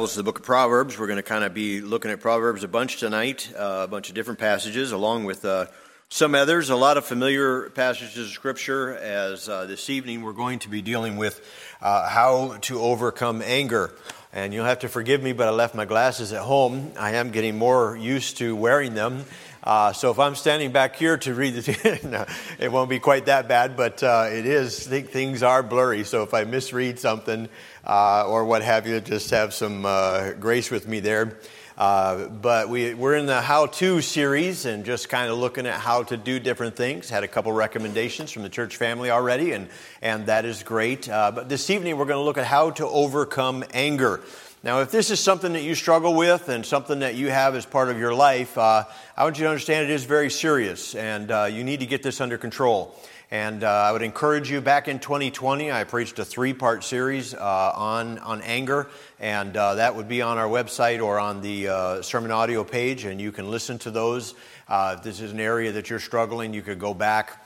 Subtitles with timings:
[0.00, 0.98] Bibles, the book of Proverbs.
[0.98, 4.08] We're going to kind of be looking at Proverbs a bunch tonight, uh, a bunch
[4.08, 5.66] of different passages, along with uh,
[6.08, 8.96] some others, a lot of familiar passages of Scripture.
[8.96, 11.46] As uh, this evening, we're going to be dealing with
[11.82, 13.92] uh, how to overcome anger.
[14.32, 16.92] And you'll have to forgive me, but I left my glasses at home.
[16.98, 19.26] I am getting more used to wearing them.
[19.62, 22.24] Uh, so if I'm standing back here to read the, no,
[22.58, 24.86] it won't be quite that bad, but uh, it is.
[24.86, 26.04] Things are blurry.
[26.04, 27.50] So if I misread something
[27.84, 31.38] uh, or what have you, just have some uh, grace with me there.
[31.78, 35.80] Uh, but we, we're in the how to series and just kind of looking at
[35.80, 37.08] how to do different things.
[37.08, 39.68] Had a couple recommendations from the church family already, and,
[40.02, 41.08] and that is great.
[41.08, 44.20] Uh, but this evening, we're going to look at how to overcome anger.
[44.62, 47.64] Now, if this is something that you struggle with and something that you have as
[47.64, 48.84] part of your life, uh,
[49.16, 52.02] I want you to understand it is very serious and uh, you need to get
[52.02, 52.94] this under control.
[53.32, 57.32] And uh, I would encourage you back in 2020, I preached a three part series
[57.32, 58.88] uh, on, on anger,
[59.20, 63.04] and uh, that would be on our website or on the uh, sermon audio page,
[63.04, 64.34] and you can listen to those.
[64.68, 67.39] if this is an area that you're struggling, you could go back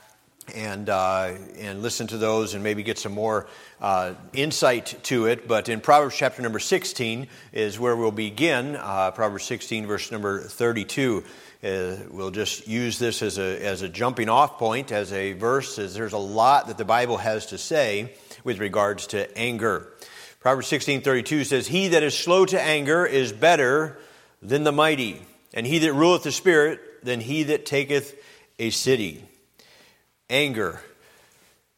[0.53, 3.47] and, uh, and listen to those and maybe get some more
[3.81, 5.47] uh, insight to it.
[5.47, 8.75] But in Proverbs chapter number 16 is where we'll begin.
[8.75, 11.23] Uh, Proverbs 16, verse number 32.
[11.63, 15.79] Uh, we'll just use this as a, as a jumping off point, as a verse,
[15.79, 19.91] as there's a lot that the Bible has to say with regards to anger.
[20.39, 23.97] Proverbs 16, 32 says, He that is slow to anger is better
[24.43, 25.21] than the mighty,
[25.55, 28.15] and he that ruleth the spirit than he that taketh
[28.59, 29.27] a city
[30.29, 30.81] anger.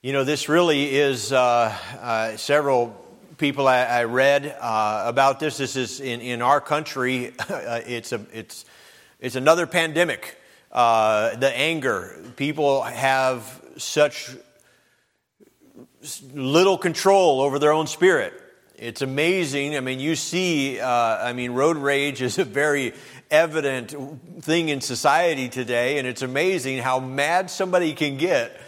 [0.02, 2.95] You know, this really is uh, uh, several
[3.38, 5.58] people I, I read uh, about this.
[5.58, 8.66] This is in, in our country, uh, it's, a, it's,
[9.20, 10.39] it's another pandemic.
[10.72, 12.22] Uh, the anger.
[12.36, 14.31] People have such
[16.34, 18.34] little control over their own spirit.
[18.76, 19.76] It's amazing.
[19.76, 22.94] I mean, you see, uh, I mean, road rage is a very
[23.31, 23.95] evident
[24.44, 28.59] thing in society today, and it's amazing how mad somebody can get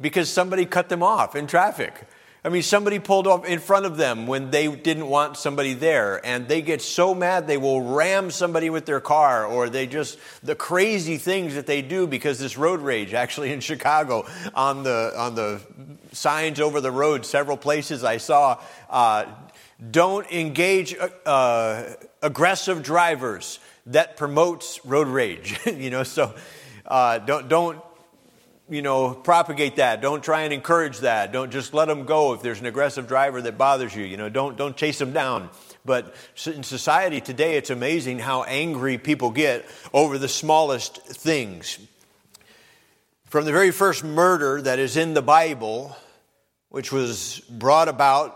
[0.00, 2.06] because somebody cut them off in traffic.
[2.44, 6.24] I mean, somebody pulled off in front of them when they didn't want somebody there,
[6.24, 10.18] and they get so mad they will ram somebody with their car, or they just,
[10.42, 14.24] the crazy things that they do because this road rage, actually in Chicago,
[14.54, 15.60] on the, on the
[16.12, 18.58] signs over the road, several places I saw,
[18.88, 19.24] uh,
[19.90, 21.84] don't engage uh,
[22.22, 23.58] aggressive drivers
[23.88, 25.58] that promotes road rage.
[25.66, 26.34] you know, so
[26.86, 27.80] uh, don't don't
[28.68, 30.00] you know propagate that.
[30.00, 31.32] Don't try and encourage that.
[31.32, 34.04] Don't just let them go if there's an aggressive driver that bothers you.
[34.04, 35.50] You know, don't don't chase them down.
[35.84, 41.78] But in society today, it's amazing how angry people get over the smallest things.
[43.24, 45.96] From the very first murder that is in the Bible,
[46.68, 48.34] which was brought about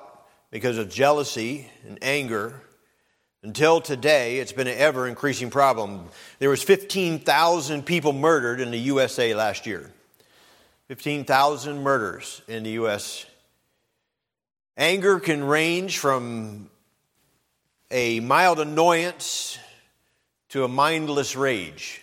[0.50, 2.62] because of jealousy and anger,
[3.42, 6.06] until today, it's been an ever increasing problem.
[6.38, 9.90] There was 15,000 people murdered in the USA last year.
[10.86, 13.26] 15,000 murders in the US.
[14.76, 16.70] Anger can range from
[17.90, 19.58] a mild annoyance
[20.50, 22.00] to a mindless rage,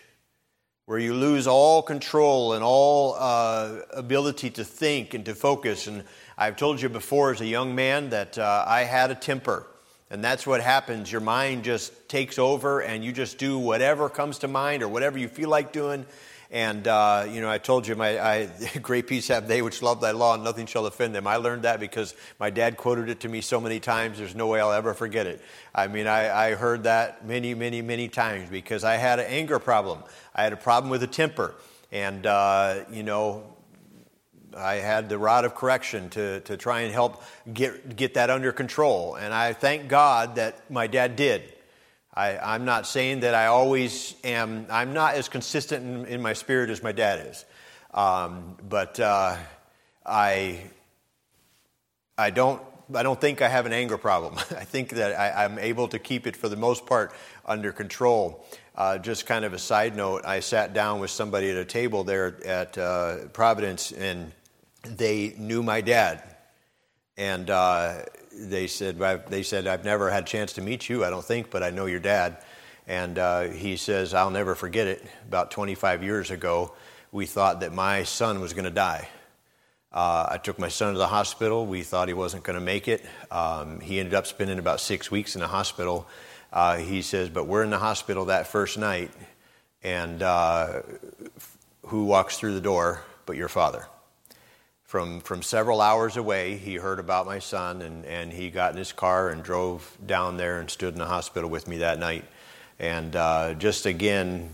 [0.88, 5.88] where you lose all control and all uh, ability to think and to focus.
[5.88, 6.04] And
[6.38, 9.66] I've told you before as a young man that uh, I had a temper.
[10.12, 11.12] And that's what happens.
[11.12, 15.20] Your mind just takes over and you just do whatever comes to mind or whatever
[15.20, 16.06] you feel like doing.
[16.52, 18.50] And, uh, you know, I told you, my I,
[18.82, 21.28] great peace have they which love thy law, and nothing shall offend them.
[21.28, 24.48] I learned that because my dad quoted it to me so many times, there's no
[24.48, 25.42] way I'll ever forget it.
[25.76, 29.60] I mean, I, I heard that many, many, many times because I had an anger
[29.60, 30.04] problem.
[30.34, 31.54] I had a problem with a temper.
[31.92, 33.44] And, uh, you know,
[34.56, 38.52] I had the rod of correction to, to try and help get, get that under
[38.52, 39.16] control.
[39.16, 41.54] And I thank God that my dad did.
[42.14, 46.34] I, am not saying that I always am, I'm not as consistent in, in my
[46.34, 47.46] spirit as my dad is.
[47.94, 49.38] Um, but uh,
[50.06, 50.64] I,
[52.18, 52.62] I, don't,
[52.94, 54.36] I don't think I have an anger problem.
[54.38, 57.14] I think that I, am able to keep it for the most part
[57.46, 58.46] under control.
[58.76, 62.04] Uh, just kind of a side note, I sat down with somebody at a table
[62.04, 64.32] there at uh, Providence, and
[64.84, 66.24] they knew my dad,
[67.18, 68.04] and uh,
[68.34, 68.98] they said
[69.28, 71.04] they said I've never had a chance to meet you.
[71.04, 72.38] I don't think, but I know your dad.
[72.88, 75.06] And uh, he says I'll never forget it.
[75.28, 76.74] About 25 years ago,
[77.12, 79.10] we thought that my son was going to die.
[79.92, 81.66] Uh, I took my son to the hospital.
[81.66, 83.04] We thought he wasn't going to make it.
[83.32, 86.08] Um, he ended up spending about six weeks in the hospital.
[86.54, 89.12] Uh, he says, but we're in the hospital that first night,
[89.84, 90.82] and uh,
[91.88, 93.86] who walks through the door but your father?
[94.90, 98.78] From, from several hours away, he heard about my son and, and he got in
[98.80, 102.26] his car and drove down there and stood in the hospital with me that night.
[102.80, 104.52] And uh, just again,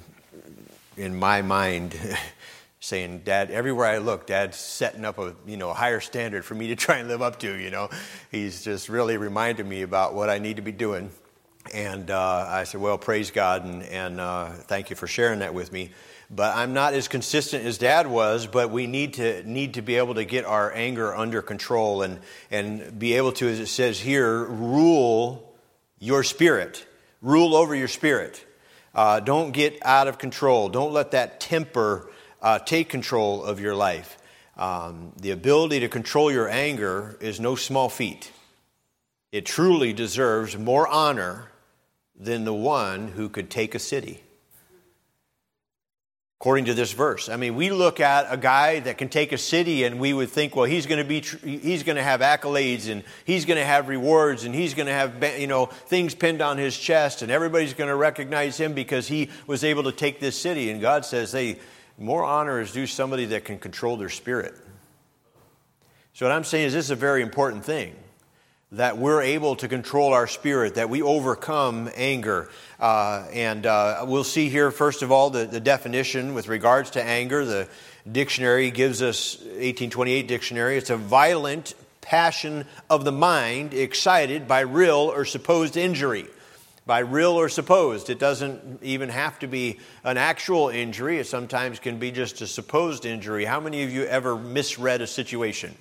[0.97, 1.97] in my mind,
[2.81, 6.53] saying, Dad, everywhere I look, Dad's setting up a, you know, a higher standard for
[6.53, 7.89] me to try and live up to, you know.
[8.29, 11.11] He's just really reminded me about what I need to be doing.
[11.73, 15.53] And uh, I said, well, praise God and, and uh, thank you for sharing that
[15.53, 15.91] with me
[16.29, 19.95] but I'm not as consistent as dad was, but we need to need to be
[19.95, 22.19] able to get our anger under control and
[22.49, 25.55] and be able to, as it says here, rule
[25.99, 26.85] your spirit.
[27.21, 28.45] Rule over your spirit.
[28.93, 30.69] Uh, don't get out of control.
[30.69, 32.09] Don't let that temper
[32.41, 34.17] uh, take control of your life.
[34.57, 38.31] Um, the ability to control your anger is no small feat.
[39.31, 41.51] It truly deserves more honor
[42.17, 44.21] than the one who could take a city
[46.45, 47.27] according to this verse.
[47.27, 50.29] I mean, we look at a guy that can take a city and we would
[50.29, 53.65] think, well, he's going to be, he's going to have accolades and he's going to
[53.65, 57.31] have rewards and he's going to have, you know, things pinned on his chest and
[57.31, 60.69] everybody's going to recognize him because he was able to take this city.
[60.69, 61.57] And God says, hey,
[61.97, 64.53] more honor is due somebody that can control their spirit.
[66.13, 67.95] So what I'm saying is this is a very important thing
[68.75, 72.49] that we're able to control our spirit, that we overcome anger.
[72.77, 77.03] Uh, and uh, we'll see here, first of all, the, the, definition with regards to
[77.03, 77.45] anger.
[77.45, 77.69] The
[78.09, 85.11] dictionary gives us, 1828 dictionary, it's a violent passion of the mind excited by real
[85.13, 86.25] or supposed injury.
[86.85, 88.09] By real or supposed.
[88.09, 92.47] It doesn't even have to be an actual injury, it sometimes can be just a
[92.47, 93.45] supposed injury.
[93.45, 95.75] How many of you ever misread a situation?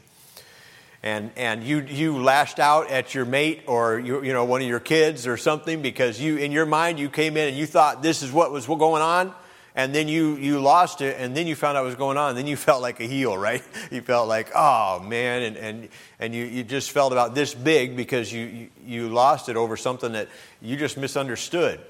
[1.05, 4.67] And, and you, you lashed out at your mate or you, you know, one of
[4.67, 8.03] your kids or something because you, in your mind, you came in and you thought
[8.03, 9.35] this is what was going on,
[9.75, 12.35] and then you, you lost it, and then you found out what was going on,
[12.37, 13.63] then you felt like a heel, right?
[13.91, 17.97] You felt like, oh man, and, and, and you, you just felt about this big
[17.97, 20.29] because you, you, you lost it over something that
[20.63, 21.81] you just misunderstood.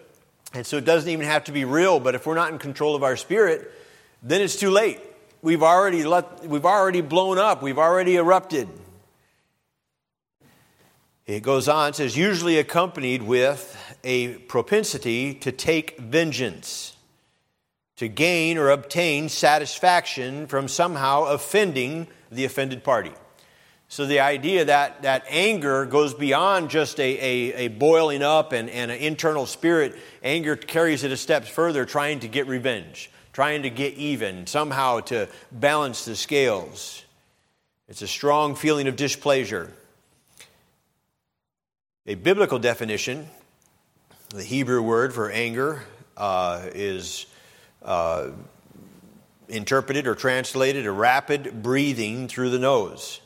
[0.55, 2.97] And so it doesn't even have to be real, but if we're not in control
[2.97, 3.71] of our spirit,
[4.25, 4.99] then it's too late.
[5.41, 8.69] We've already, let, we've already blown up, we've already erupted.
[11.27, 16.97] It goes on, it says, usually accompanied with a propensity to take vengeance,
[17.97, 23.13] to gain or obtain satisfaction from somehow offending the offended party.
[23.89, 28.69] So the idea that, that anger goes beyond just a, a, a boiling up and,
[28.69, 33.63] and an internal spirit, anger carries it a step further, trying to get revenge, trying
[33.63, 37.03] to get even, somehow to balance the scales.
[37.89, 39.73] It's a strong feeling of displeasure.
[42.07, 43.27] A biblical definition,
[44.29, 45.85] the Hebrew word for anger,
[46.19, 47.25] uh, is
[47.83, 48.29] uh,
[49.49, 53.23] interpreted or translated a rapid breathing through the nose.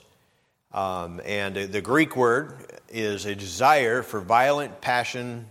[0.71, 2.55] Um, and the Greek word
[2.89, 5.47] is a desire for violent passion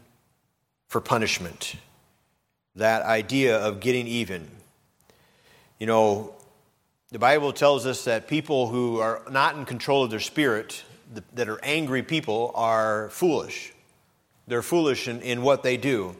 [0.87, 1.75] for punishment.
[2.77, 4.49] That idea of getting even.
[5.79, 6.33] You know,
[7.11, 10.85] the Bible tells us that people who are not in control of their spirit
[11.33, 13.73] that are angry people are foolish.
[14.47, 16.15] They're foolish in, in what they do.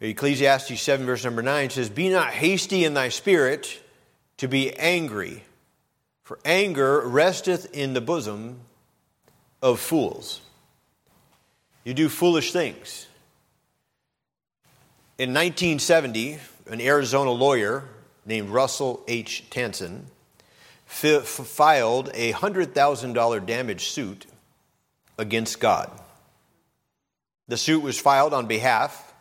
[0.00, 3.82] Ecclesiastes 7, verse number 9 says, Be not hasty in thy spirit
[4.38, 5.44] to be angry,
[6.22, 8.60] for anger resteth in the bosom
[9.60, 10.40] of fools.
[11.84, 13.06] You do foolish things.
[15.18, 16.38] In 1970,
[16.70, 17.84] an Arizona lawyer
[18.24, 19.44] named Russell H.
[19.50, 20.06] Tanson
[20.90, 24.26] f- filed a $100,000 damage suit
[25.18, 25.90] against God.
[27.48, 29.12] The suit was filed on behalf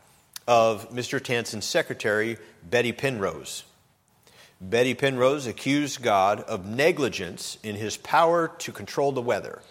[0.48, 1.24] of Mr.
[1.24, 3.64] Tanson's secretary, Betty Penrose.
[4.62, 9.62] Betty Penrose accused God of negligence in his power to control the weather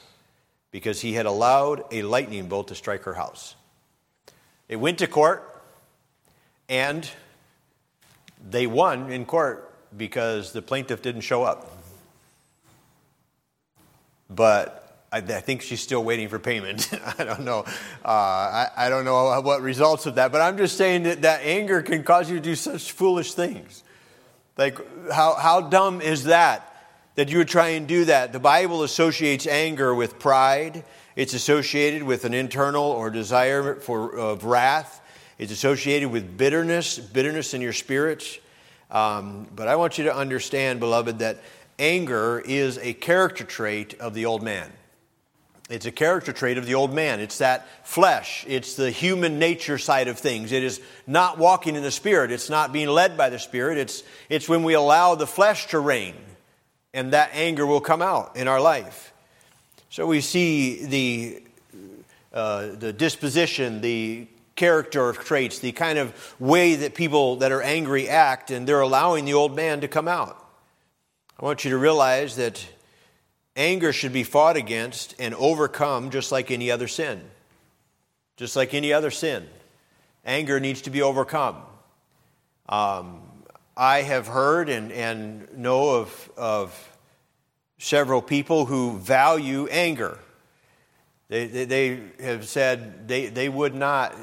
[0.71, 3.55] because he had allowed a lightning bolt to strike her house.
[4.69, 5.62] It went to court,
[6.69, 7.11] and
[8.49, 11.77] they won in court because the plaintiff didn't show up
[14.30, 16.90] but I, I, think she's still waiting for payment.
[17.18, 17.64] I don't know.
[18.04, 21.40] Uh, I, I, don't know what results of that, but I'm just saying that that
[21.42, 23.82] anger can cause you to do such foolish things.
[24.56, 24.78] Like,
[25.11, 26.64] how, how dumb is that?
[27.14, 28.32] That you would try and do that.
[28.32, 30.85] The Bible associates anger with pride.
[31.16, 35.00] It's associated with an internal or desire for of wrath.
[35.38, 38.40] It's associated with bitterness, bitterness in your spirit.
[38.90, 41.38] Um, but I want you to understand, beloved, that
[41.78, 44.70] anger is a character trait of the old man.
[45.70, 47.20] It's a character trait of the old man.
[47.20, 48.44] It's that flesh.
[48.49, 50.50] It's the human nature side of things.
[50.50, 52.30] It is not walking in the Spirit.
[52.30, 53.76] It's not being led by the Spirit.
[53.76, 56.14] It's, it's when we allow the flesh to reign
[56.94, 59.12] and that anger will come out in our life.
[59.90, 61.42] So we see the,
[62.32, 68.08] uh, the disposition, the character traits, the kind of way that people that are angry
[68.08, 70.38] act, and they're allowing the old man to come out.
[71.40, 72.66] I want you to realize that
[73.54, 77.23] anger should be fought against and overcome just like any other sin.
[78.37, 79.47] Just like any other sin.
[80.25, 81.57] Anger needs to be overcome.
[82.68, 83.23] Um,
[83.76, 86.97] I have heard and, and know of, of
[87.78, 90.18] several people who value anger.
[91.28, 94.14] They, they, they, have said they, they would not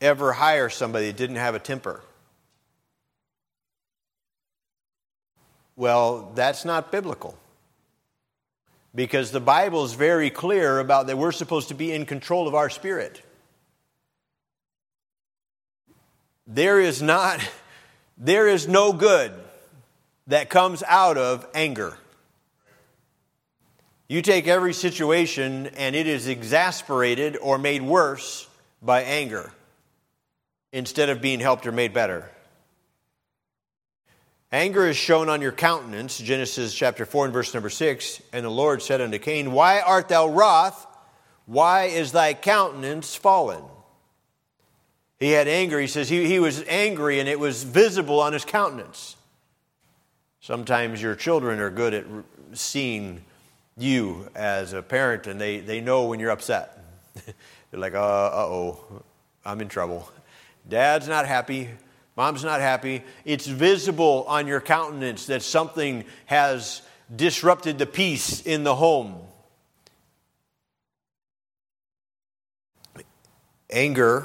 [0.00, 2.02] ever hire somebody that didn't have a temper.
[5.76, 7.38] Well, that's not biblical.
[8.94, 12.54] Because the Bible is very clear about that we're supposed to be in control of
[12.54, 13.22] our spirit.
[16.46, 17.40] There is not,
[18.16, 19.32] there is no good
[20.28, 21.98] that comes out of anger.
[24.08, 28.48] You take every situation and it is exasperated or made worse
[28.80, 29.52] by anger
[30.72, 32.30] instead of being helped or made better.
[34.52, 38.22] Anger is shown on your countenance, Genesis chapter 4 and verse number 6.
[38.32, 40.86] And the Lord said unto Cain, Why art thou wroth?
[41.46, 43.62] Why is thy countenance fallen?
[45.18, 45.80] He had anger.
[45.80, 49.16] He says he, he was angry and it was visible on his countenance.
[50.40, 52.04] Sometimes your children are good at
[52.52, 53.24] seeing
[53.76, 56.84] you as a parent and they, they know when you're upset.
[57.70, 59.02] They're like, uh oh,
[59.44, 60.08] I'm in trouble.
[60.68, 61.70] Dad's not happy.
[62.16, 63.04] Mom's not happy.
[63.24, 66.82] It's visible on your countenance that something has
[67.14, 69.20] disrupted the peace in the home.
[73.68, 74.24] Anger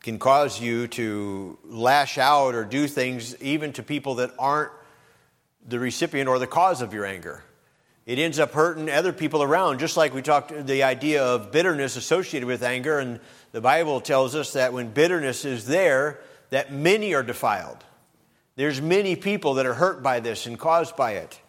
[0.00, 4.72] can cause you to lash out or do things even to people that aren't
[5.68, 7.42] the recipient or the cause of your anger.
[8.06, 11.96] It ends up hurting other people around, just like we talked the idea of bitterness
[11.96, 13.00] associated with anger.
[13.00, 13.18] And
[13.52, 17.84] the Bible tells us that when bitterness is there, that many are defiled.
[18.56, 21.40] There's many people that are hurt by this and caused by it.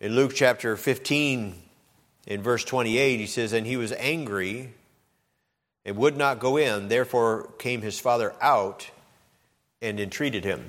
[0.00, 1.54] In Luke chapter 15,
[2.26, 4.72] in verse 28, he says, And he was angry
[5.84, 6.88] and would not go in.
[6.88, 8.90] Therefore came his father out
[9.80, 10.64] and entreated him.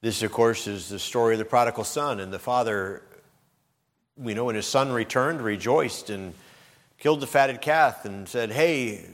[0.00, 2.20] This, of course, is the story of the prodigal son.
[2.20, 3.02] And the father,
[4.16, 6.34] we know when his son returned, rejoiced and
[6.98, 9.04] killed the fatted calf and said, Hey,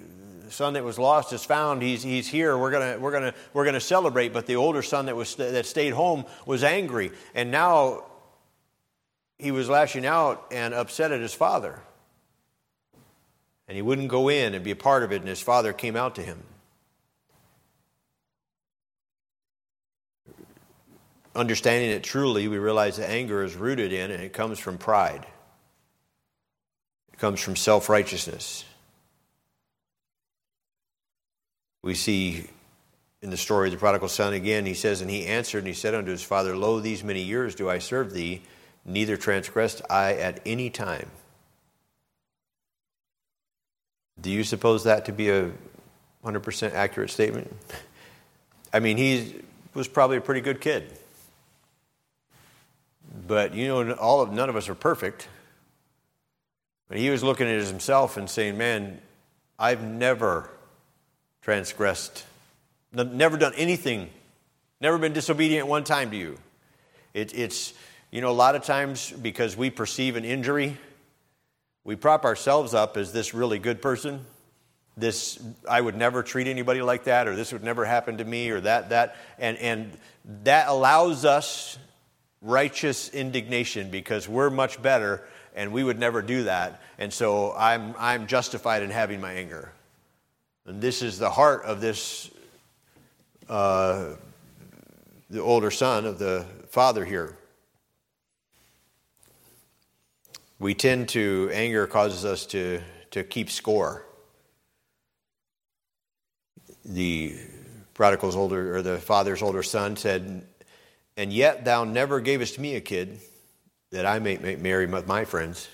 [0.44, 1.82] the son that was lost is found.
[1.82, 2.56] He's, he's here.
[2.58, 4.32] We're going we're gonna, we're gonna celebrate.
[4.32, 7.12] But the older son that, was, that stayed home was angry.
[7.34, 8.04] And now
[9.38, 11.80] he was lashing out and upset at his father.
[13.66, 15.20] And he wouldn't go in and be a part of it.
[15.20, 16.42] And his father came out to him.
[21.34, 25.26] understanding it truly, we realize that anger is rooted in and it comes from pride.
[27.24, 28.66] Comes from self righteousness.
[31.82, 32.44] We see
[33.22, 35.72] in the story of the prodigal son again, he says, And he answered and he
[35.72, 38.42] said unto his father, Lo, these many years do I serve thee,
[38.84, 41.10] neither transgressed I at any time.
[44.20, 45.50] Do you suppose that to be a
[46.26, 47.50] 100% accurate statement?
[48.70, 49.40] I mean, he
[49.72, 50.92] was probably a pretty good kid.
[53.26, 55.28] But you know, all of, none of us are perfect.
[56.94, 59.00] But he was looking at himself and saying, Man,
[59.58, 60.48] I've never
[61.42, 62.24] transgressed,
[62.92, 64.10] never done anything,
[64.80, 66.38] never been disobedient one time to you.
[67.12, 67.74] It, it's,
[68.12, 70.76] you know, a lot of times because we perceive an injury,
[71.82, 74.24] we prop ourselves up as this really good person.
[74.96, 78.50] This, I would never treat anybody like that, or this would never happen to me,
[78.50, 79.16] or that, that.
[79.40, 79.90] And, and
[80.44, 81.76] that allows us
[82.40, 85.24] righteous indignation because we're much better
[85.54, 86.82] and we would never do that.
[86.98, 89.72] And so I'm, I'm justified in having my anger.
[90.66, 92.30] And this is the heart of this,
[93.48, 94.14] uh,
[95.30, 97.36] the older son of the father here.
[100.58, 102.80] We tend to, anger causes us to,
[103.12, 104.04] to keep score.
[106.84, 107.36] The
[107.92, 110.46] prodigal's older, or the father's older son said,
[111.16, 113.20] and yet thou never gavest me a kid
[113.94, 115.68] that I may, marry my friends.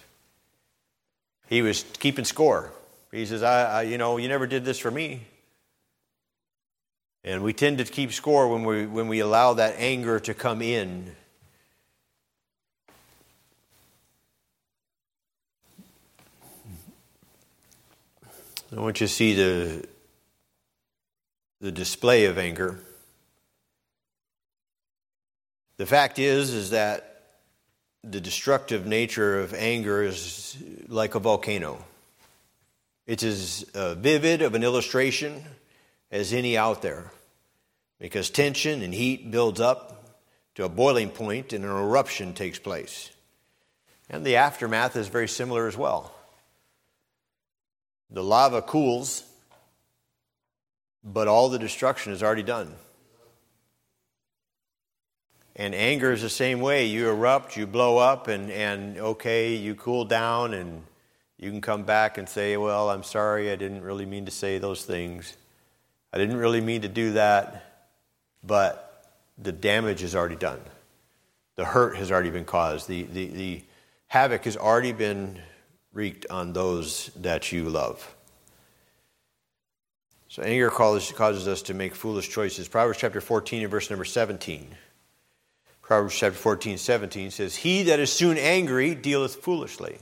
[1.49, 2.71] He was keeping score.
[3.11, 5.23] He says, I, I, you know, you never did this for me.
[7.25, 10.61] And we tend to keep score when we, when we allow that anger to come
[10.61, 11.17] in.
[18.77, 19.89] I want you to see the,
[21.63, 22.81] the display of anger.
[25.79, 27.10] The fact is, is that
[28.03, 30.57] the destructive nature of anger is
[30.89, 31.85] like a volcano.
[33.07, 35.43] It's as uh, vivid of an illustration
[36.11, 37.11] as any out there
[37.99, 40.19] because tension and heat builds up
[40.55, 43.11] to a boiling point and an eruption takes place.
[44.09, 46.13] And the aftermath is very similar as well.
[48.11, 49.23] The lava cools,
[51.05, 52.75] but all the destruction is already done.
[55.61, 56.87] And anger is the same way.
[56.87, 60.83] You erupt, you blow up, and, and okay, you cool down, and
[61.37, 64.57] you can come back and say, Well, I'm sorry, I didn't really mean to say
[64.57, 65.37] those things.
[66.15, 67.91] I didn't really mean to do that,
[68.43, 69.05] but
[69.37, 70.63] the damage is already done.
[71.57, 72.89] The hurt has already been caused.
[72.89, 73.63] The, the, the
[74.07, 75.43] havoc has already been
[75.93, 78.15] wreaked on those that you love.
[80.29, 82.67] So anger causes, causes us to make foolish choices.
[82.67, 84.67] Proverbs chapter 14 and verse number 17.
[85.91, 89.99] Proverbs chapter 14, 17 says, He that is soon angry dealeth foolishly.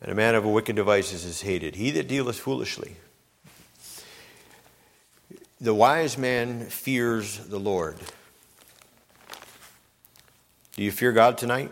[0.00, 1.76] And a man of a wicked devices is hated.
[1.76, 2.96] He that dealeth foolishly.
[5.60, 7.94] The wise man fears the Lord.
[10.74, 11.70] Do you fear God tonight?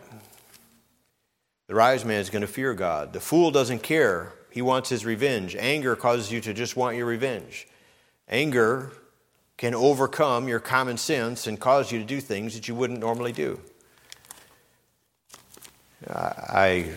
[1.67, 3.13] The wise man is going to fear God.
[3.13, 4.33] The fool doesn't care.
[4.53, 5.57] He wants his revenge.
[5.57, 7.67] Anger causes you to just want your revenge.
[8.29, 8.93] Anger
[9.57, 13.33] can overcome your common sense and cause you to do things that you wouldn't normally
[13.33, 13.61] do.
[16.09, 16.91] I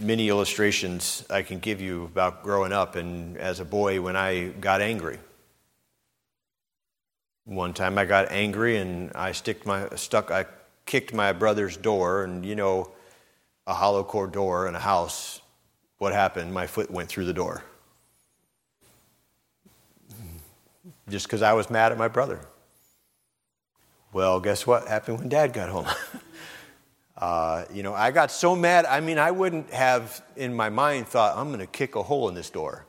[0.00, 4.48] many illustrations I can give you about growing up and as a boy when I
[4.48, 5.18] got angry.
[7.44, 10.46] One time I got angry and I stick my stuck I
[10.86, 12.92] kicked my brother's door and you know
[13.66, 15.40] a hollow core door in a house
[15.98, 17.62] what happened my foot went through the door
[21.10, 22.40] just because I was mad at my brother.
[24.12, 25.86] Well, guess what happened when dad got home?
[27.16, 28.86] uh, you know, I got so mad.
[28.86, 32.28] I mean, I wouldn't have in my mind thought, I'm going to kick a hole
[32.28, 32.86] in this door.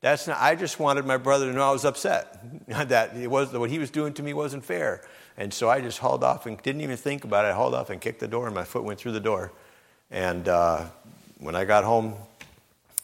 [0.00, 3.52] That's not, I just wanted my brother to know I was upset, that it was,
[3.54, 5.02] what he was doing to me wasn't fair.
[5.38, 7.48] And so I just hauled off and didn't even think about it.
[7.48, 9.50] I hauled off and kicked the door, and my foot went through the door.
[10.10, 10.84] And uh,
[11.38, 12.14] when I got home,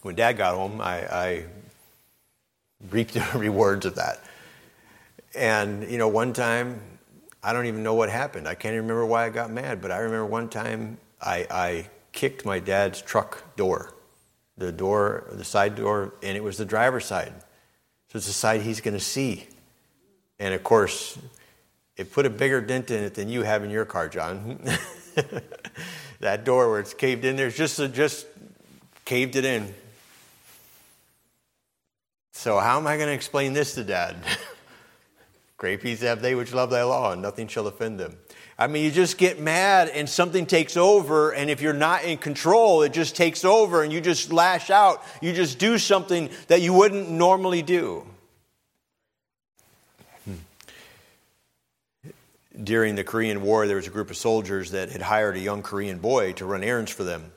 [0.03, 1.45] when dad got home, I, I
[2.89, 4.23] reaped the rewards of that.
[5.35, 6.81] And, you know, one time,
[7.43, 8.47] I don't even know what happened.
[8.47, 11.89] I can't even remember why I got mad, but I remember one time I, I
[12.11, 13.93] kicked my dad's truck door,
[14.57, 17.33] the door, the side door, and it was the driver's side.
[18.09, 19.47] So it's the side he's going to see.
[20.37, 21.17] And of course,
[21.95, 24.59] it put a bigger dent in it than you have in your car, John.
[26.19, 28.27] that door where it's caved in, there's just, just
[29.05, 29.73] caved it in.
[32.33, 34.17] So, how am I going to explain this to dad?
[35.61, 38.17] Great peace have they which love thy law, and nothing shall offend them.
[38.57, 42.17] I mean, you just get mad and something takes over, and if you're not in
[42.17, 45.03] control, it just takes over and you just lash out.
[45.21, 48.07] You just do something that you wouldn't normally do.
[50.25, 52.09] Hmm.
[52.63, 55.61] During the Korean War, there was a group of soldiers that had hired a young
[55.61, 57.31] Korean boy to run errands for them.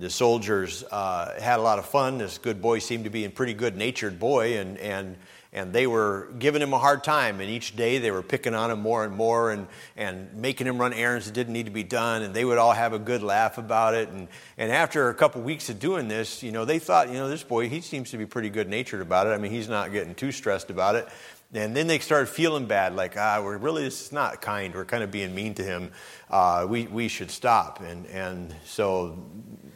[0.00, 2.18] The soldiers uh, had a lot of fun.
[2.18, 5.16] This good boy seemed to be a pretty good natured boy, and, and
[5.52, 7.40] and they were giving him a hard time.
[7.40, 10.78] And each day they were picking on him more and more and, and making him
[10.78, 12.22] run errands that didn't need to be done.
[12.22, 14.08] And they would all have a good laugh about it.
[14.10, 17.28] And, and after a couple weeks of doing this, you know, they thought, you know,
[17.28, 19.30] this boy, he seems to be pretty good natured about it.
[19.30, 21.08] I mean, he's not getting too stressed about it.
[21.52, 24.72] And then they started feeling bad, like, ah, we're really, this is not kind.
[24.72, 25.90] We're kind of being mean to him.
[26.30, 27.80] Uh, we, we should stop.
[27.80, 29.18] And, and so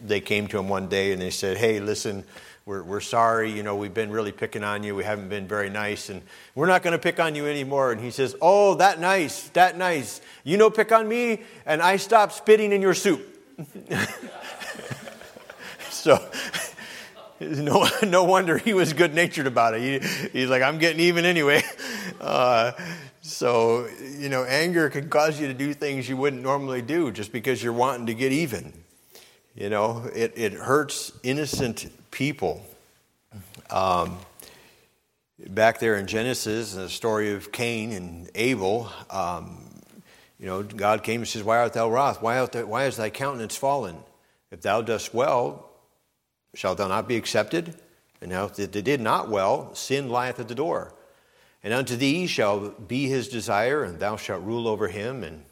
[0.05, 2.25] they came to him one day and they said, hey, listen,
[2.67, 4.95] we're, we're sorry, you know, we've been really picking on you.
[4.95, 6.23] We haven't been very nice, and
[6.55, 7.93] we're not going to pick on you anymore.
[7.93, 10.23] And he says, Oh, that nice, that nice.
[10.45, 13.23] You know, pick on me, and I stop spitting in your soup.
[15.91, 16.27] so,
[17.41, 20.03] no, no wonder he was good natured about it.
[20.03, 21.63] He, he's like, I'm getting even anyway.
[22.21, 22.73] Uh,
[23.21, 23.87] so,
[24.19, 27.63] you know, anger can cause you to do things you wouldn't normally do just because
[27.63, 28.73] you're wanting to get even.
[29.55, 32.65] You know, it, it hurts innocent people.
[33.69, 34.17] Um,
[35.39, 39.59] back there in Genesis, in the story of Cain and Abel, um,
[40.39, 42.23] you know, God came and says, Why art thou wroth?
[42.23, 43.97] Why, art thou, why is thy countenance fallen?
[44.51, 45.69] If thou dost well,
[46.55, 47.75] shalt thou not be accepted?
[48.21, 50.95] And now, if they did not well, sin lieth at the door.
[51.63, 55.23] And unto thee shall be his desire, and thou shalt rule over him.
[55.23, 55.45] And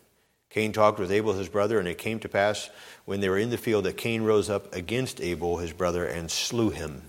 [0.51, 2.71] Cain talked with Abel his brother, and it came to pass
[3.05, 6.31] when they were in the field that Cain rose up against Abel his brother and
[6.31, 7.03] slew him.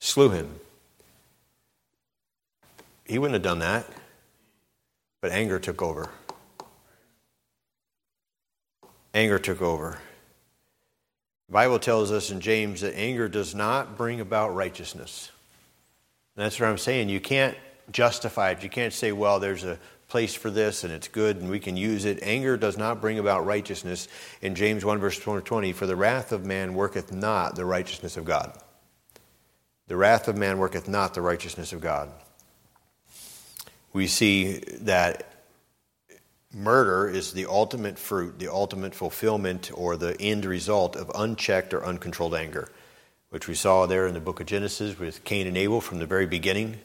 [0.00, 0.58] Slew him.
[3.04, 3.86] He wouldn't have done that.
[5.20, 6.10] But anger took over.
[9.14, 9.98] Anger took over.
[11.52, 15.30] Bible tells us in James that anger does not bring about righteousness.
[16.34, 17.10] And that's what I'm saying.
[17.10, 17.54] You can't
[17.90, 18.62] justify it.
[18.62, 21.76] You can't say, well, there's a place for this and it's good and we can
[21.76, 22.20] use it.
[22.22, 24.08] Anger does not bring about righteousness.
[24.40, 28.24] In James 1, verse 20, for the wrath of man worketh not the righteousness of
[28.24, 28.58] God.
[29.88, 32.08] The wrath of man worketh not the righteousness of God.
[33.92, 35.31] We see that
[36.54, 41.84] murder is the ultimate fruit, the ultimate fulfillment, or the end result of unchecked or
[41.84, 42.68] uncontrolled anger,
[43.30, 46.06] which we saw there in the book of Genesis with Cain and Abel from the
[46.06, 46.78] very beginning.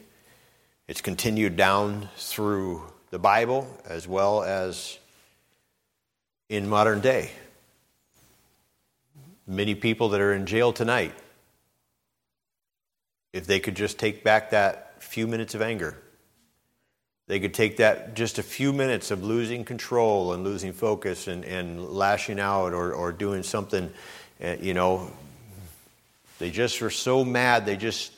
[0.86, 4.98] It's continued down through the Bible as well as
[6.48, 7.30] in modern day.
[9.46, 11.14] Many people that are in jail tonight,
[13.32, 15.96] if they could just take back that few minutes of anger,
[17.28, 21.44] they could take that just a few minutes of losing control and losing focus and,
[21.44, 23.92] and lashing out or, or doing something,
[24.42, 25.10] uh, you know,
[26.38, 28.12] they just were so mad they just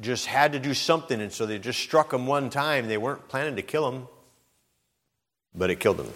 [0.00, 2.88] just had to do something, and so they just struck him one time.
[2.88, 4.08] They weren't planning to kill him,
[5.54, 6.08] but it killed him.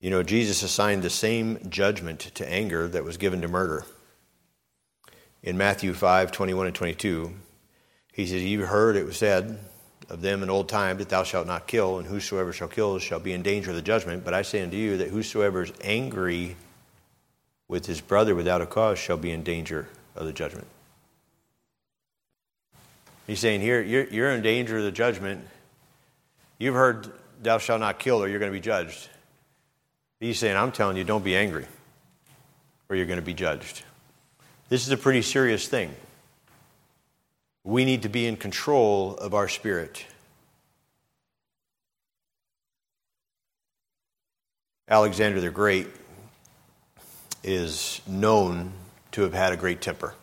[0.00, 3.84] You know, Jesus assigned the same judgment to anger that was given to murder.
[5.46, 7.32] In Matthew 5 21 and 22,
[8.12, 9.60] he says, You've heard it was said
[10.10, 13.20] of them in old time that thou shalt not kill, and whosoever shall kill shall
[13.20, 14.24] be in danger of the judgment.
[14.24, 16.56] But I say unto you that whosoever is angry
[17.68, 20.66] with his brother without a cause shall be in danger of the judgment.
[23.28, 25.46] He's saying here, you're, you're in danger of the judgment.
[26.58, 29.08] You've heard, thou shalt not kill, or you're going to be judged.
[30.18, 31.66] He's saying, I'm telling you, don't be angry,
[32.88, 33.84] or you're going to be judged.
[34.68, 35.94] This is a pretty serious thing.
[37.62, 40.04] We need to be in control of our spirit.
[44.88, 45.86] Alexander the Great
[47.44, 48.72] is known
[49.12, 50.14] to have had a great temper.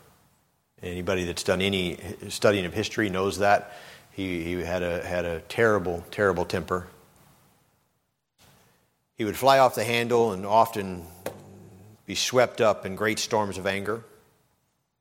[0.82, 3.72] Anybody that's done any studying of history knows that.
[4.12, 6.86] He, he had, a, had a terrible, terrible temper.
[9.16, 11.06] He would fly off the handle and often
[12.04, 14.04] be swept up in great storms of anger.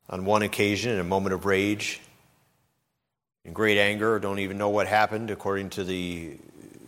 [0.09, 2.01] On one occasion, in a moment of rage,
[3.45, 6.37] in great anger, don't even know what happened, according to the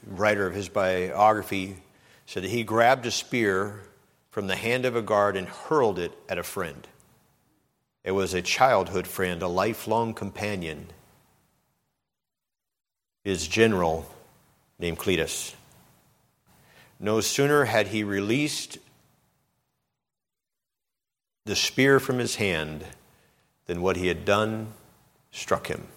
[0.07, 1.77] writer of his biography,
[2.25, 3.81] said that he grabbed a spear
[4.31, 6.87] from the hand of a guard and hurled it at a friend.
[8.03, 10.87] It was a childhood friend, a lifelong companion,
[13.23, 14.07] his general
[14.77, 15.55] named Cletus.
[16.99, 18.77] No sooner had he released
[21.45, 22.85] the spear from his hand
[23.65, 24.73] than what he had done
[25.31, 25.87] struck him.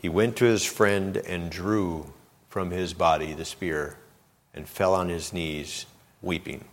[0.00, 2.12] He went to his friend and drew
[2.48, 3.96] from his body the spear
[4.52, 5.86] and fell on his knees
[6.20, 6.64] weeping.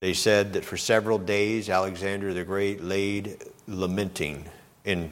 [0.00, 4.44] They said that for several days Alexander the Great laid lamenting
[4.84, 5.10] in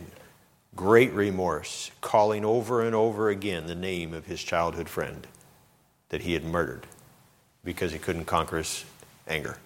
[0.77, 5.27] great remorse, calling over and over again the name of his childhood friend
[6.11, 6.87] that he had murdered
[7.65, 8.85] because he couldn't conquer his
[9.27, 9.57] anger.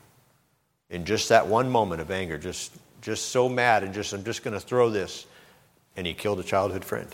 [0.91, 4.43] In just that one moment of anger, just, just so mad and just, I'm just
[4.43, 5.27] going to throw this,
[5.97, 7.09] and he killed a childhood friend.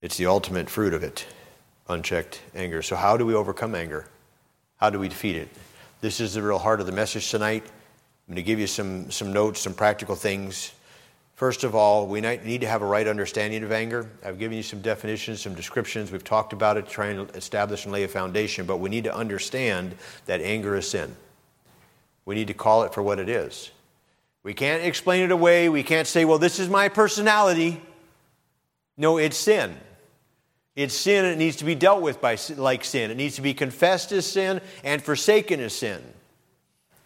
[0.00, 1.26] It's the ultimate fruit of it
[1.88, 2.82] unchecked anger.
[2.82, 4.06] So, how do we overcome anger?
[4.76, 5.48] How do we defeat it?
[6.00, 7.64] This is the real heart of the message tonight.
[7.64, 10.72] I'm going to give you some, some notes, some practical things.
[11.38, 14.10] First of all, we need to have a right understanding of anger.
[14.24, 16.10] I've given you some definitions, some descriptions.
[16.10, 19.14] We've talked about it, trying to establish and lay a foundation, but we need to
[19.14, 19.94] understand
[20.26, 21.14] that anger is sin.
[22.24, 23.70] We need to call it for what it is.
[24.42, 25.68] We can't explain it away.
[25.68, 27.80] We can't say, well, this is my personality.
[28.96, 29.76] No, it's sin.
[30.74, 33.12] It's sin it needs to be dealt with by, like sin.
[33.12, 36.02] It needs to be confessed as sin and forsaken as sin.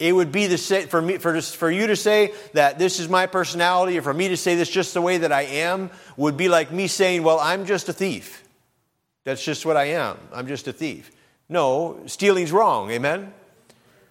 [0.02, 3.26] It would be the for me for, for you to say that this is my
[3.26, 6.48] personality, or for me to say this just the way that I am, would be
[6.48, 8.42] like me saying, "Well, I'm just a thief."
[9.22, 10.18] That's just what I am.
[10.32, 11.12] I'm just a thief.
[11.48, 12.90] No, stealing's wrong.
[12.90, 13.32] Amen.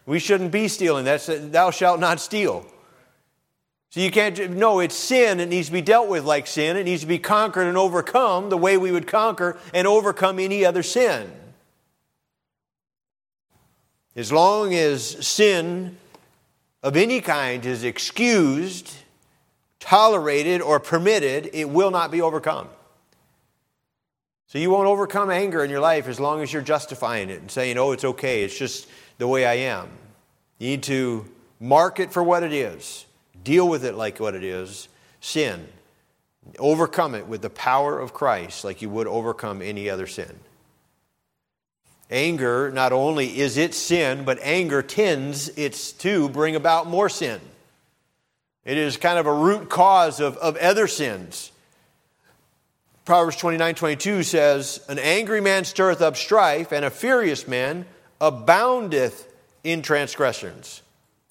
[0.05, 1.03] We shouldn't be stealing.
[1.03, 2.65] That's thou shalt not steal.
[3.89, 5.41] So you can't, no, it's sin.
[5.41, 6.77] It needs to be dealt with like sin.
[6.77, 10.63] It needs to be conquered and overcome the way we would conquer and overcome any
[10.63, 11.29] other sin.
[14.15, 15.97] As long as sin
[16.83, 18.93] of any kind is excused,
[19.79, 22.67] tolerated, or permitted, it will not be overcome.
[24.47, 27.49] So you won't overcome anger in your life as long as you're justifying it and
[27.49, 29.87] saying, oh, it's okay, it's just the way I am.
[30.59, 31.25] You need to
[31.61, 33.05] mark it for what it is,
[33.45, 34.89] deal with it like what it is
[35.21, 35.67] sin.
[36.59, 40.37] Overcome it with the power of Christ like you would overcome any other sin.
[42.11, 47.39] Anger, not only is it sin, but anger tends it's to bring about more sin.
[48.65, 51.53] It is kind of a root cause of, of other sins.
[53.05, 57.85] Proverbs 29 22 says, An angry man stirreth up strife, and a furious man
[58.19, 60.81] aboundeth in transgressions.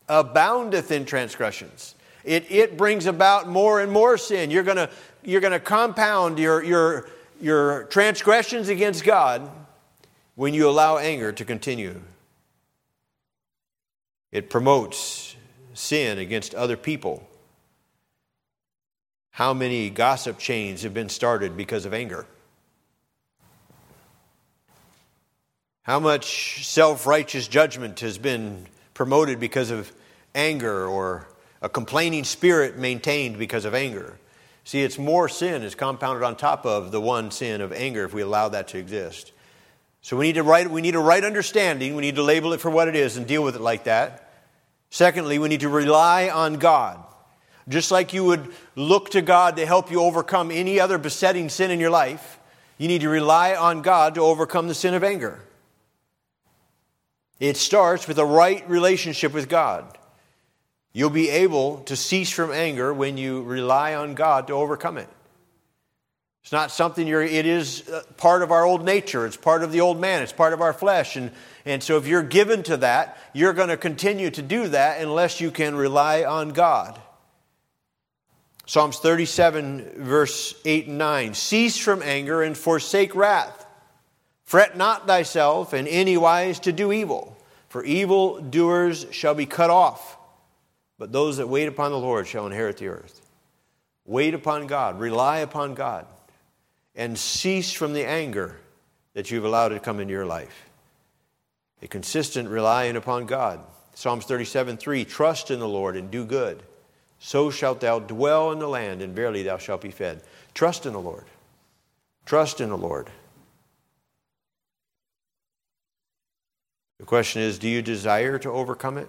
[0.08, 1.94] Aboundeth in transgressions.
[2.24, 4.50] It, it brings about more and more sin.
[4.50, 4.88] You're going
[5.22, 7.08] you're going to compound your, your,
[7.40, 9.50] your transgressions against God
[10.40, 12.00] when you allow anger to continue.
[14.32, 15.36] It promotes
[15.74, 17.28] sin against other people.
[19.32, 22.24] How many gossip chains have been started because of anger?
[25.82, 29.92] How much self righteous judgment has been promoted because of
[30.34, 31.28] anger or
[31.60, 34.16] a complaining spirit maintained because of anger?
[34.64, 38.14] See, it's more sin is compounded on top of the one sin of anger if
[38.14, 39.32] we allow that to exist.
[40.02, 41.94] So we need to write, we need a right understanding.
[41.94, 44.30] We need to label it for what it is and deal with it like that.
[44.90, 47.02] Secondly, we need to rely on God.
[47.68, 51.70] Just like you would look to God to help you overcome any other besetting sin
[51.70, 52.38] in your life,
[52.78, 55.38] you need to rely on God to overcome the sin of anger.
[57.38, 59.98] It starts with a right relationship with God.
[60.92, 65.08] You'll be able to cease from anger when you rely on God to overcome it.
[66.42, 69.26] It's not something you're, it is uh, part of our old nature.
[69.26, 70.22] It's part of the old man.
[70.22, 71.16] It's part of our flesh.
[71.16, 71.30] And,
[71.64, 75.40] and so if you're given to that, you're going to continue to do that unless
[75.40, 77.00] you can rely on God.
[78.66, 83.66] Psalms 37, verse 8 and 9 Cease from anger and forsake wrath.
[84.44, 87.36] Fret not thyself in any wise to do evil,
[87.68, 90.16] for evil doers shall be cut off.
[90.98, 93.20] But those that wait upon the Lord shall inherit the earth.
[94.04, 96.06] Wait upon God, rely upon God
[96.94, 98.56] and cease from the anger
[99.14, 100.68] that you've allowed to come into your life.
[101.82, 103.60] A consistent relying upon God.
[103.94, 106.62] Psalms 37 3 Trust in the Lord and do good.
[107.18, 110.22] So shalt thou dwell in the land, and verily thou shalt be fed.
[110.54, 111.24] Trust in the Lord.
[112.24, 113.10] Trust in the Lord.
[116.98, 119.08] The question is do you desire to overcome it?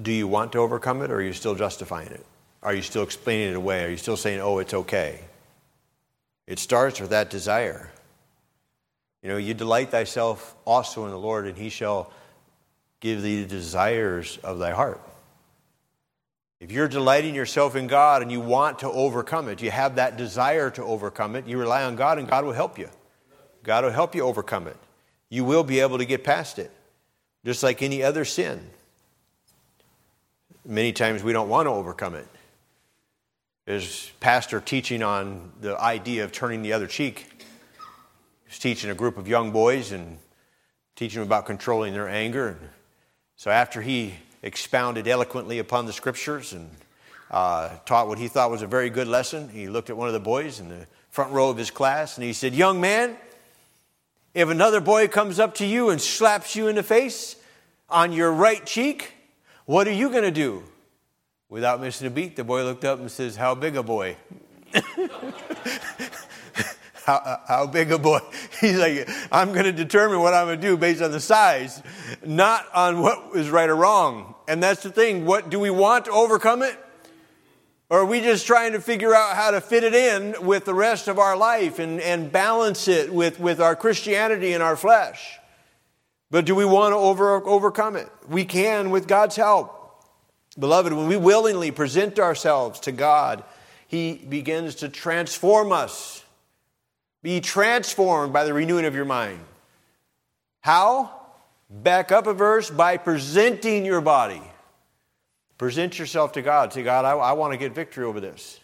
[0.00, 2.24] Do you want to overcome it, or are you still justifying it?
[2.62, 3.84] Are you still explaining it away?
[3.84, 5.20] Are you still saying, oh, it's okay?
[6.48, 7.90] It starts with that desire.
[9.22, 12.10] You know, you delight thyself also in the Lord, and he shall
[13.00, 14.98] give thee the desires of thy heart.
[16.58, 20.16] If you're delighting yourself in God and you want to overcome it, you have that
[20.16, 22.88] desire to overcome it, you rely on God, and God will help you.
[23.62, 24.76] God will help you overcome it.
[25.28, 26.70] You will be able to get past it,
[27.44, 28.70] just like any other sin.
[30.64, 32.26] Many times we don't want to overcome it
[33.68, 37.26] is pastor teaching on the idea of turning the other cheek.
[38.46, 40.16] He's teaching a group of young boys and
[40.96, 42.48] teaching them about controlling their anger.
[42.48, 42.58] And
[43.36, 46.70] so after he expounded eloquently upon the scriptures and
[47.30, 50.14] uh, taught what he thought was a very good lesson, he looked at one of
[50.14, 53.18] the boys in the front row of his class and he said, Young man,
[54.32, 57.36] if another boy comes up to you and slaps you in the face
[57.90, 59.12] on your right cheek,
[59.66, 60.62] what are you going to do?
[61.50, 64.16] Without missing a beat, the boy looked up and says, How big a boy?
[67.04, 68.18] how, uh, how, big a boy?
[68.60, 71.82] He's like, I'm going to determine what I'm going to do based on the size,
[72.22, 74.34] not on what is right or wrong.
[74.46, 75.24] And that's the thing.
[75.24, 76.78] What do we want to overcome it?
[77.88, 80.74] Or are we just trying to figure out how to fit it in with the
[80.74, 85.38] rest of our life and, and balance it with, with our Christianity and our flesh?
[86.30, 88.10] But do we want to over, overcome it?
[88.28, 89.77] We can with God's help.
[90.58, 93.44] Beloved, when we willingly present ourselves to God,
[93.86, 96.24] He begins to transform us.
[97.22, 99.40] Be transformed by the renewing of your mind.
[100.60, 101.10] How?
[101.70, 104.42] Back up a verse by presenting your body.
[105.58, 106.72] Present yourself to God.
[106.72, 108.60] Say, God, I, I want to get victory over this.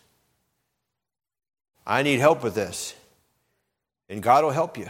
[1.87, 2.95] I need help with this.
[4.09, 4.89] And God will help you.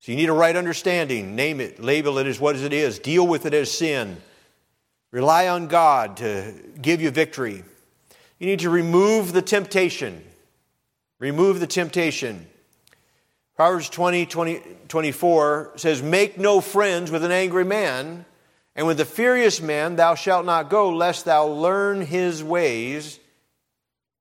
[0.00, 1.36] So you need a right understanding.
[1.36, 4.16] Name it, label it as what it is, deal with it as sin.
[5.12, 7.62] Rely on God to give you victory.
[8.38, 10.24] You need to remove the temptation.
[11.20, 12.46] Remove the temptation.
[13.54, 18.24] Proverbs 20, 20 24 says, Make no friends with an angry man,
[18.74, 23.20] and with a furious man thou shalt not go, lest thou learn his ways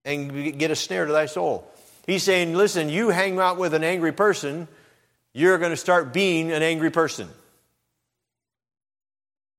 [0.04, 1.68] and get a snare to thy soul.
[2.06, 4.68] He's saying, Listen, you hang out with an angry person,
[5.34, 7.30] you're going to start being an angry person.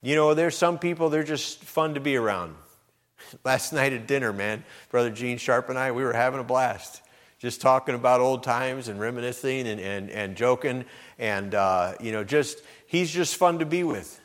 [0.04, 2.56] You know, there's some people, they're just fun to be around.
[3.44, 7.02] Last night at dinner, man, Brother Gene Sharp and I, we were having a blast.
[7.38, 10.84] Just talking about old times and reminiscing and, and, and joking.
[11.18, 14.20] And, uh, you know, just, he's just fun to be with.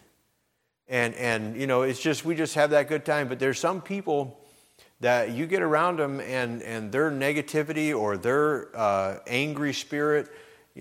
[0.87, 3.27] And, and, you know, it's just, we just have that good time.
[3.27, 4.39] But there's some people
[4.99, 10.27] that you get around them and, and their negativity or their uh, angry spirit,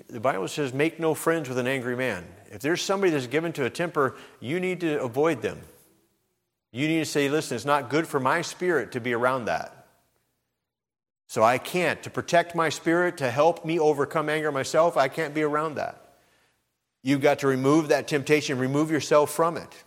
[0.08, 2.26] the Bible says, make no friends with an angry man.
[2.50, 5.60] If there's somebody that's given to a temper, you need to avoid them.
[6.72, 9.86] You need to say, listen, it's not good for my spirit to be around that.
[11.28, 12.02] So I can't.
[12.02, 16.00] To protect my spirit, to help me overcome anger myself, I can't be around that.
[17.02, 19.84] You've got to remove that temptation, remove yourself from it.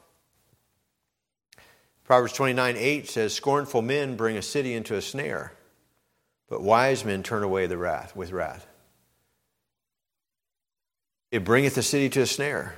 [2.04, 5.54] Proverbs 29 8 says, Scornful men bring a city into a snare,
[6.48, 8.66] but wise men turn away the wrath with wrath.
[11.32, 12.76] It bringeth the city to a snare.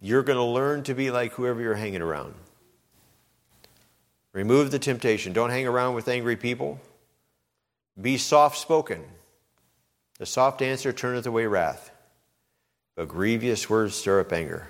[0.00, 2.34] You're going to learn to be like whoever you're hanging around.
[4.32, 5.32] Remove the temptation.
[5.32, 6.80] Don't hang around with angry people.
[8.00, 9.02] Be soft spoken.
[10.18, 11.90] The soft answer turneth away wrath,
[12.94, 14.68] but grievous words stir up anger.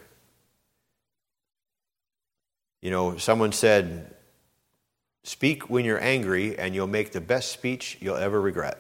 [2.81, 4.15] You know, someone said,
[5.23, 8.79] Speak when you're angry, and you'll make the best speech you'll ever regret.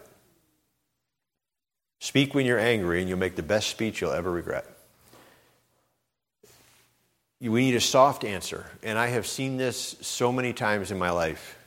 [2.00, 4.66] Speak when you're angry, and you'll make the best speech you'll ever regret.
[7.42, 8.66] We need a soft answer.
[8.82, 11.58] And I have seen this so many times in my life.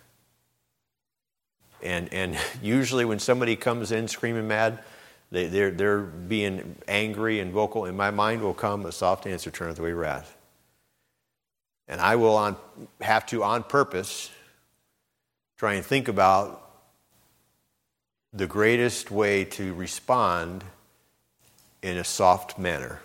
[1.84, 4.80] And, and usually, when somebody comes in screaming mad,
[5.32, 9.52] they, they're, they're being angry and vocal, In my mind will come, a soft answer
[9.52, 10.36] turneth away wrath.
[11.88, 12.56] And I will on,
[13.02, 14.32] have to, on purpose,
[15.58, 16.63] try and think about
[18.34, 20.64] the greatest way to respond
[21.82, 23.00] in a soft manner.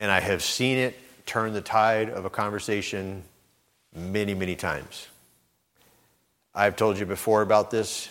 [0.00, 3.22] And I have seen it turn the tide of a conversation
[3.94, 5.08] many, many times.
[6.54, 8.08] I've told you before about this.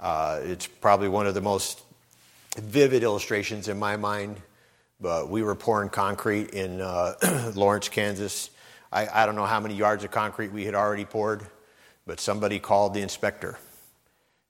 [0.00, 1.82] Uh, it's probably one of the most
[2.56, 4.40] vivid illustrations in my mind
[5.00, 8.50] but we were pouring concrete in uh, Lawrence, Kansas.
[8.92, 11.46] I, I don't know how many yards of concrete we had already poured,
[12.06, 13.58] but somebody called the inspector.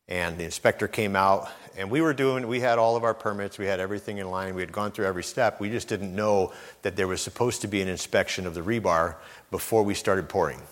[0.09, 3.59] And the inspector came out, and we were doing, we had all of our permits,
[3.59, 5.61] we had everything in line, we had gone through every step.
[5.61, 9.17] We just didn't know that there was supposed to be an inspection of the rebar
[9.51, 10.63] before we started pouring.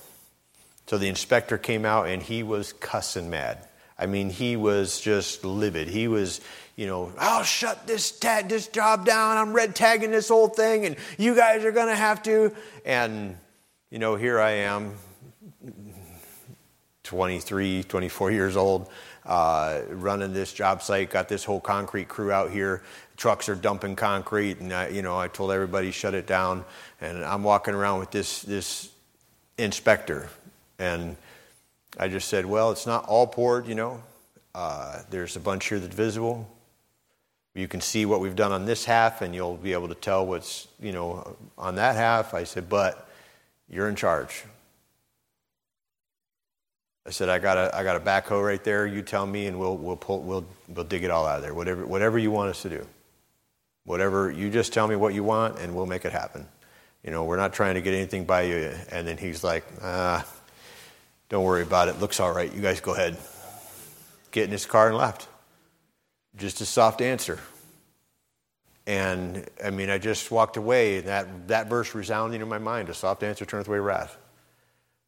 [0.87, 3.59] So the inspector came out, and he was cussing mad.
[3.99, 5.89] I mean, he was just livid.
[5.89, 6.41] He was,
[6.75, 9.37] you know, I'll shut this tag, this job down.
[9.37, 12.55] I'm red tagging this whole thing, and you guys are going to have to.
[12.85, 13.37] And,
[13.91, 14.95] you know, here I am,
[17.05, 18.89] 23, 24 years old,
[19.27, 22.83] uh, running this job site, got this whole concrete crew out here.
[23.17, 26.65] Trucks are dumping concrete, and I, you know, I told everybody shut it down.
[27.01, 28.91] And I'm walking around with this this
[29.59, 30.29] inspector,
[30.79, 31.17] and
[31.99, 34.03] I just said, well, it's not all poured, you know.
[34.55, 36.49] Uh, there's a bunch here that's visible.
[37.55, 40.27] You can see what we've done on this half, and you'll be able to tell
[40.27, 42.35] what's, you know, on that half.
[42.35, 43.09] I said, but
[43.69, 44.45] you're in charge.
[47.07, 48.85] I said, I got a, I got a backhoe right there.
[48.87, 51.55] You tell me, and we'll, we'll, pull, we'll, we'll dig it all out of there.
[51.55, 52.87] Whatever, whatever you want us to do.
[53.85, 56.49] Whatever, you just tell me what you want, and we'll make it happen.
[57.05, 58.75] You know, we're not trying to get anything by you.
[58.91, 60.27] And then he's like, ah,
[61.29, 62.01] don't worry about it.
[62.01, 62.53] Looks all right.
[62.53, 63.17] You guys go ahead.
[64.33, 65.29] Get in his car and left.
[66.37, 67.39] Just a soft answer.
[68.89, 71.01] And I mean, I just walked away.
[71.01, 74.17] That, that verse resounding in my mind a soft answer turneth away wrath.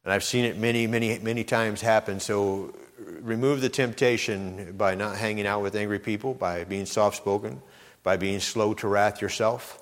[0.03, 2.19] And I've seen it many, many, many times happen.
[2.19, 2.73] So
[3.21, 7.61] remove the temptation by not hanging out with angry people, by being soft spoken,
[8.03, 9.81] by being slow to wrath yourself.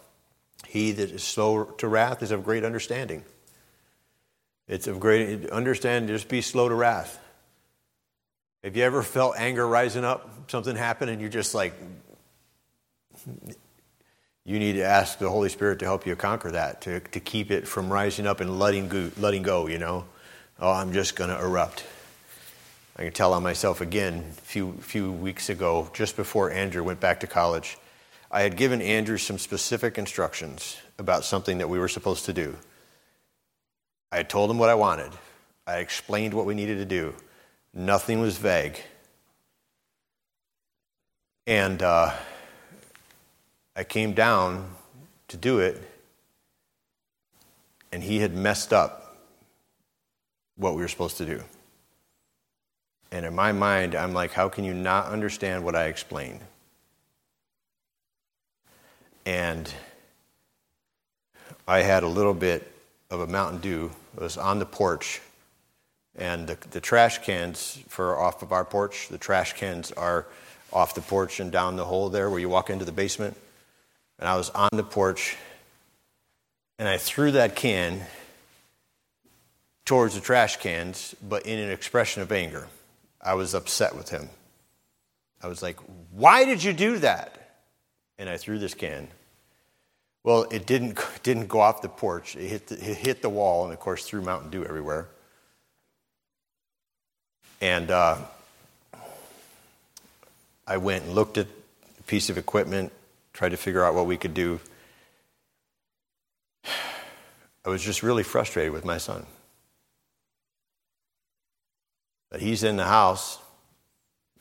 [0.66, 3.24] He that is slow to wrath is of great understanding.
[4.68, 7.20] It's of great understand, just be slow to wrath.
[8.64, 10.52] Have you ever felt anger rising up?
[10.52, 11.74] Something happened and you're just like,
[14.48, 17.52] you need to ask the Holy Spirit to help you conquer that, to, to keep
[17.52, 20.06] it from rising up and letting go, letting go, you know.
[20.58, 21.86] Oh, I'm just going to erupt.
[22.96, 27.02] I can tell on myself again a few, few weeks ago, just before Andrew went
[27.02, 27.78] back to college.
[28.32, 32.56] I had given Andrew some specific instructions about something that we were supposed to do.
[34.14, 35.12] I had told him what I wanted.
[35.68, 37.14] I explained what we needed to do.
[37.74, 38.82] Nothing was vague.
[41.46, 42.14] And uh,
[43.78, 44.68] I came down
[45.28, 45.80] to do it,
[47.92, 49.16] and he had messed up
[50.56, 51.44] what we were supposed to do.
[53.12, 56.40] And in my mind, I'm like, how can you not understand what I explained?
[59.28, 59.72] And
[61.68, 62.72] I had a little bit
[63.12, 63.92] of a Mountain Dew.
[64.16, 65.22] It was on the porch,
[66.16, 70.26] and the, the trash cans for off of our porch, the trash cans are
[70.74, 73.38] off the porch and down the hole there where you walk into the basement.
[74.20, 75.38] And I was on the porch,
[76.80, 78.02] and I threw that can
[79.86, 82.68] towards the trash cans, but in an expression of anger.
[83.22, 84.30] I was upset with him.
[85.42, 85.78] I was like,
[86.12, 87.34] Why did you do that?
[88.20, 89.08] And I threw this can.
[90.24, 92.36] Well, it didn't, didn't go off the porch.
[92.36, 95.08] It hit the, it hit the wall, and of course, threw Mountain Dew everywhere.
[97.62, 98.18] And uh,
[100.68, 101.48] I went and looked at
[102.00, 102.92] a piece of equipment,
[103.38, 104.60] tried to figure out what we could do.
[106.66, 109.28] I was just really frustrated with my son.
[112.32, 113.38] But he's in the house,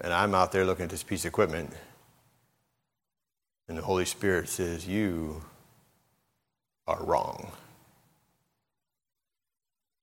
[0.01, 1.75] and I'm out there looking at this piece of equipment.
[3.69, 5.43] And the Holy Spirit says, You
[6.87, 7.53] are wrong.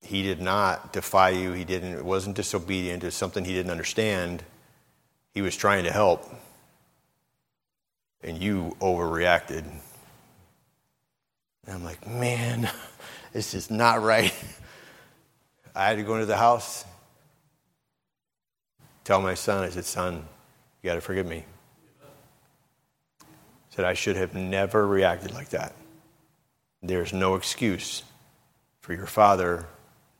[0.02, 1.50] He did not defy you.
[1.50, 3.02] He didn't, it wasn't disobedient.
[3.02, 4.44] It's something he didn't understand.
[5.32, 6.32] He was trying to help.
[8.24, 9.64] And you overreacted.
[11.66, 12.68] And I'm like, man,
[13.32, 14.34] this is not right.
[15.74, 16.84] I had to go into the house,
[19.04, 20.24] tell my son, I said, son,
[20.82, 21.44] you got to forgive me.
[23.20, 23.24] I
[23.70, 25.74] said, I should have never reacted like that.
[26.82, 28.04] There's no excuse
[28.80, 29.66] for your father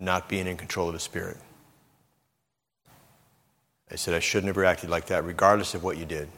[0.01, 1.37] not being in control of his spirit.
[3.91, 6.29] I said, I shouldn't have reacted like that, regardless of what you did.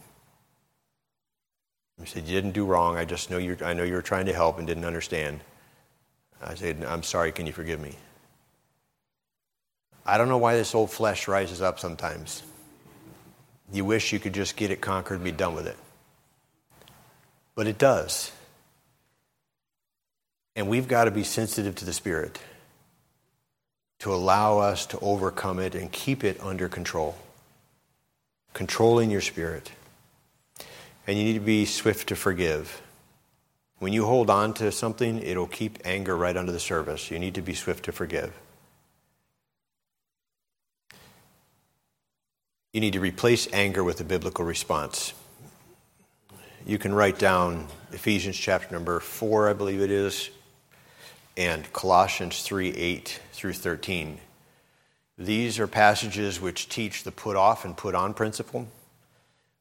[2.01, 2.97] He said, You didn't do wrong.
[2.97, 5.41] I just know you're, I know you were trying to help and didn't understand.
[6.43, 7.95] I said, I'm sorry, can you forgive me?
[10.05, 12.43] I don't know why this old flesh rises up sometimes.
[13.73, 15.77] You wish you could just get it conquered and be done with it.
[17.55, 18.31] But it does.
[20.55, 22.39] And we've got to be sensitive to the Spirit
[24.01, 27.17] to allow us to overcome it and keep it under control.
[28.53, 29.73] Controlling your spirit.
[31.07, 32.83] And you need to be swift to forgive.
[33.79, 37.11] When you hold on to something, it'll keep anger right under the surface.
[37.11, 38.33] You need to be swift to forgive.
[42.73, 45.13] You need to replace anger with a biblical response.
[46.67, 50.31] You can write down Ephesians chapter number 4, I believe it is,
[51.37, 54.19] and Colossians 3 8 through 13.
[55.17, 58.69] These are passages which teach the put off and put on principle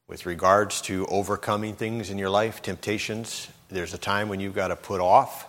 [0.08, 3.48] with regards to overcoming things in your life, temptations.
[3.68, 5.46] There's a time when you've got to put off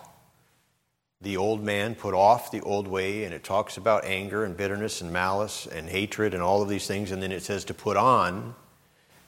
[1.20, 5.00] the old man, put off the old way, and it talks about anger and bitterness
[5.00, 7.96] and malice and hatred and all of these things, and then it says to put
[7.96, 8.54] on.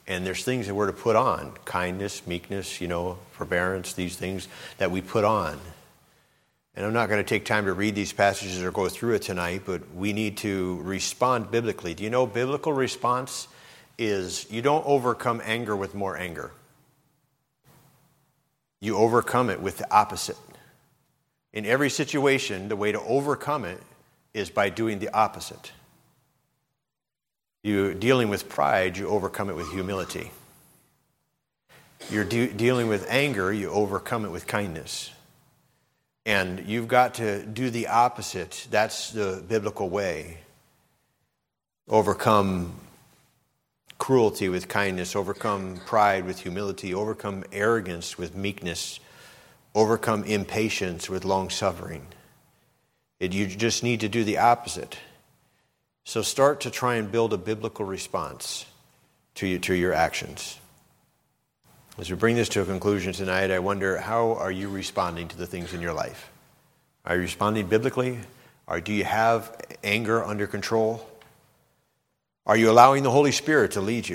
[0.07, 4.47] And there's things that we're to put on kindness, meekness, you know, forbearance, these things
[4.77, 5.59] that we put on.
[6.75, 9.21] And I'm not going to take time to read these passages or go through it
[9.21, 11.93] tonight, but we need to respond biblically.
[11.93, 13.47] Do you know biblical response
[13.97, 16.51] is you don't overcome anger with more anger,
[18.79, 20.37] you overcome it with the opposite.
[21.53, 23.81] In every situation, the way to overcome it
[24.33, 25.71] is by doing the opposite.
[27.63, 30.31] You're dealing with pride, you overcome it with humility.
[32.09, 35.11] You're de- dealing with anger, you overcome it with kindness.
[36.25, 38.67] And you've got to do the opposite.
[38.71, 40.37] That's the biblical way.
[41.87, 42.73] Overcome
[44.01, 48.99] cruelty with kindness, overcome pride with humility, overcome arrogance with meekness,
[49.75, 52.07] overcome impatience with long suffering.
[53.19, 54.97] You just need to do the opposite.
[56.03, 58.65] So start to try and build a biblical response
[59.35, 60.57] to, you, to your actions.
[61.99, 65.37] As we bring this to a conclusion tonight, I wonder how are you responding to
[65.37, 66.31] the things in your life?
[67.05, 68.17] Are you responding biblically?
[68.65, 71.07] Or do you have anger under control?
[72.45, 74.09] Are you allowing the Holy Spirit to lead you?